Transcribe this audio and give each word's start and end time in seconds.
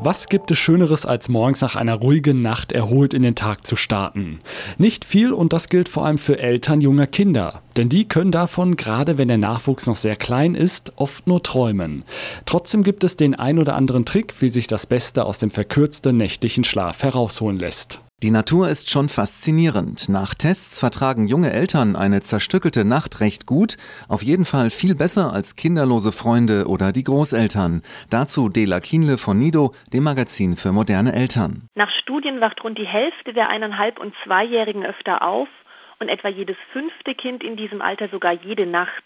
Was 0.00 0.28
gibt 0.28 0.52
es 0.52 0.58
Schöneres, 0.58 1.06
als 1.06 1.28
morgens 1.28 1.60
nach 1.60 1.74
einer 1.74 1.94
ruhigen 1.94 2.40
Nacht 2.40 2.70
erholt 2.70 3.14
in 3.14 3.22
den 3.22 3.34
Tag 3.34 3.66
zu 3.66 3.74
starten? 3.74 4.38
Nicht 4.78 5.04
viel 5.04 5.32
und 5.32 5.52
das 5.52 5.68
gilt 5.68 5.88
vor 5.88 6.06
allem 6.06 6.18
für 6.18 6.38
Eltern 6.38 6.80
junger 6.80 7.08
Kinder. 7.08 7.62
Denn 7.76 7.88
die 7.88 8.06
können 8.06 8.30
davon, 8.30 8.76
gerade 8.76 9.18
wenn 9.18 9.26
der 9.26 9.38
Nachwuchs 9.38 9.88
noch 9.88 9.96
sehr 9.96 10.14
klein 10.14 10.54
ist, 10.54 10.92
oft 10.94 11.26
nur 11.26 11.42
träumen. 11.42 12.04
Trotzdem 12.46 12.84
gibt 12.84 13.02
es 13.02 13.16
den 13.16 13.34
ein 13.34 13.58
oder 13.58 13.74
anderen 13.74 14.04
Trick, 14.04 14.40
wie 14.40 14.50
sich 14.50 14.68
das 14.68 14.86
Beste 14.86 15.24
aus 15.24 15.38
dem 15.38 15.50
verkürzten 15.50 16.16
nächtlichen 16.16 16.62
Schlaf 16.62 17.02
herausholen 17.02 17.58
lässt. 17.58 18.00
Die 18.20 18.32
Natur 18.32 18.68
ist 18.68 18.90
schon 18.90 19.08
faszinierend. 19.08 20.08
Nach 20.08 20.34
Tests 20.34 20.80
vertragen 20.80 21.28
junge 21.28 21.52
Eltern 21.52 21.94
eine 21.94 22.20
zerstückelte 22.20 22.84
Nacht 22.84 23.20
recht 23.20 23.46
gut, 23.46 23.76
auf 24.08 24.24
jeden 24.24 24.44
Fall 24.44 24.70
viel 24.70 24.96
besser 24.96 25.32
als 25.32 25.54
kinderlose 25.54 26.10
Freunde 26.10 26.66
oder 26.66 26.90
die 26.90 27.04
Großeltern. 27.04 27.80
Dazu 28.10 28.48
Dela 28.48 28.80
Kienle 28.80 29.18
von 29.18 29.38
Nido, 29.38 29.72
dem 29.92 30.02
Magazin 30.02 30.56
für 30.56 30.72
moderne 30.72 31.12
Eltern. 31.12 31.68
Nach 31.76 31.92
Studien 31.92 32.40
wacht 32.40 32.64
rund 32.64 32.76
die 32.76 32.88
Hälfte 32.88 33.32
der 33.32 33.50
eineinhalb- 33.50 34.00
und 34.00 34.12
zweijährigen 34.24 34.84
öfter 34.84 35.22
auf 35.22 35.48
und 36.00 36.08
etwa 36.08 36.26
jedes 36.26 36.56
fünfte 36.72 37.14
Kind 37.14 37.44
in 37.44 37.56
diesem 37.56 37.80
Alter 37.80 38.08
sogar 38.08 38.32
jede 38.32 38.66
Nacht. 38.66 39.04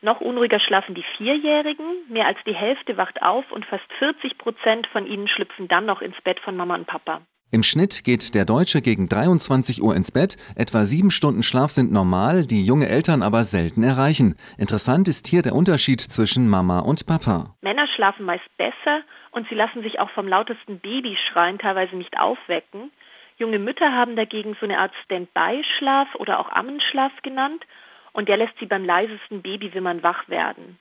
Noch 0.00 0.20
unruhiger 0.20 0.60
schlafen 0.60 0.94
die 0.94 1.04
Vierjährigen. 1.16 1.86
Mehr 2.08 2.28
als 2.28 2.38
die 2.46 2.54
Hälfte 2.54 2.96
wacht 2.96 3.20
auf 3.20 3.50
und 3.50 3.66
fast 3.66 3.92
40 3.98 4.38
Prozent 4.38 4.86
von 4.86 5.08
ihnen 5.08 5.26
schlüpfen 5.26 5.66
dann 5.66 5.86
noch 5.86 6.02
ins 6.02 6.20
Bett 6.22 6.38
von 6.38 6.56
Mama 6.56 6.76
und 6.76 6.86
Papa. 6.86 7.20
Im 7.50 7.62
Schnitt 7.62 8.02
geht 8.02 8.34
der 8.34 8.44
Deutsche 8.44 8.82
gegen 8.82 9.08
23 9.08 9.82
Uhr 9.82 9.94
ins 9.94 10.10
Bett. 10.10 10.36
Etwa 10.56 10.84
sieben 10.84 11.10
Stunden 11.10 11.42
Schlaf 11.42 11.70
sind 11.70 11.92
normal, 11.92 12.46
die 12.46 12.66
junge 12.66 12.88
Eltern 12.88 13.22
aber 13.22 13.44
selten 13.44 13.84
erreichen. 13.84 14.36
Interessant 14.58 15.06
ist 15.06 15.28
hier 15.28 15.42
der 15.42 15.54
Unterschied 15.54 16.00
zwischen 16.00 16.48
Mama 16.48 16.80
und 16.80 17.06
Papa. 17.06 17.54
Männer 17.60 17.86
schlafen 17.86 18.26
meist 18.26 18.44
besser 18.56 19.02
und 19.30 19.48
sie 19.48 19.54
lassen 19.54 19.82
sich 19.82 20.00
auch 20.00 20.10
vom 20.10 20.26
lautesten 20.26 20.80
Babyschreien 20.80 21.58
teilweise 21.58 21.96
nicht 21.96 22.18
aufwecken. 22.18 22.90
Junge 23.36 23.58
Mütter 23.58 23.92
haben 23.92 24.16
dagegen 24.16 24.56
so 24.58 24.66
eine 24.66 24.78
Art 24.78 24.92
Standby-Schlaf 25.04 26.14
oder 26.16 26.40
auch 26.40 26.50
Ammenschlaf 26.50 27.12
genannt 27.22 27.64
und 28.12 28.28
der 28.28 28.36
lässt 28.36 28.58
sie 28.58 28.66
beim 28.66 28.84
leisesten 28.84 29.42
Babywimmern 29.42 30.02
wach 30.02 30.28
werden. 30.28 30.78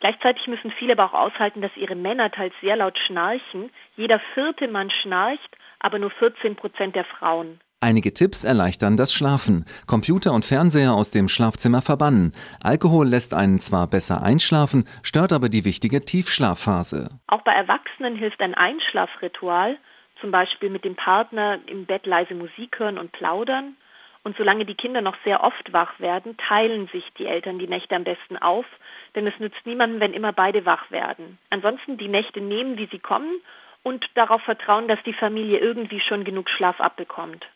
Gleichzeitig 0.00 0.46
müssen 0.46 0.70
viele 0.72 0.92
aber 0.92 1.04
auch 1.06 1.32
aushalten, 1.32 1.60
dass 1.60 1.76
ihre 1.76 1.94
Männer 1.94 2.30
teils 2.30 2.54
sehr 2.60 2.76
laut 2.76 2.98
schnarchen. 2.98 3.70
Jeder 3.96 4.20
vierte 4.34 4.66
Mann 4.68 4.90
schnarcht 4.90 5.56
aber 5.80 5.98
nur 5.98 6.10
14 6.10 6.54
Prozent 6.56 6.94
der 6.94 7.04
Frauen. 7.04 7.58
Einige 7.82 8.12
Tipps 8.12 8.44
erleichtern 8.44 8.98
das 8.98 9.12
Schlafen. 9.12 9.64
Computer 9.86 10.34
und 10.34 10.44
Fernseher 10.44 10.92
aus 10.92 11.10
dem 11.10 11.28
Schlafzimmer 11.28 11.80
verbannen. 11.80 12.34
Alkohol 12.62 13.08
lässt 13.08 13.32
einen 13.32 13.58
zwar 13.58 13.86
besser 13.86 14.22
einschlafen, 14.22 14.84
stört 15.02 15.32
aber 15.32 15.48
die 15.48 15.64
wichtige 15.64 16.04
Tiefschlafphase. 16.04 17.08
Auch 17.26 17.40
bei 17.40 17.52
Erwachsenen 17.52 18.16
hilft 18.16 18.42
ein 18.42 18.54
Einschlafritual, 18.54 19.78
zum 20.20 20.30
Beispiel 20.30 20.68
mit 20.68 20.84
dem 20.84 20.94
Partner 20.94 21.58
im 21.66 21.86
Bett 21.86 22.04
leise 22.04 22.34
Musik 22.34 22.78
hören 22.78 22.98
und 22.98 23.12
plaudern. 23.12 23.76
Und 24.22 24.36
solange 24.36 24.66
die 24.66 24.74
Kinder 24.74 25.00
noch 25.00 25.16
sehr 25.24 25.42
oft 25.42 25.72
wach 25.72 25.98
werden, 25.98 26.36
teilen 26.36 26.88
sich 26.88 27.04
die 27.18 27.26
Eltern 27.26 27.58
die 27.58 27.68
Nächte 27.68 27.96
am 27.96 28.04
besten 28.04 28.36
auf, 28.36 28.66
denn 29.14 29.26
es 29.26 29.38
nützt 29.38 29.64
niemandem, 29.64 30.00
wenn 30.00 30.12
immer 30.12 30.32
beide 30.32 30.66
wach 30.66 30.90
werden. 30.90 31.38
Ansonsten 31.48 31.96
die 31.96 32.08
Nächte 32.08 32.40
nehmen, 32.40 32.76
wie 32.76 32.88
sie 32.90 32.98
kommen 32.98 33.40
und 33.82 34.06
darauf 34.14 34.42
vertrauen, 34.42 34.88
dass 34.88 35.02
die 35.04 35.14
Familie 35.14 35.58
irgendwie 35.58 36.00
schon 36.00 36.24
genug 36.24 36.50
Schlaf 36.50 36.80
abbekommt. 36.80 37.46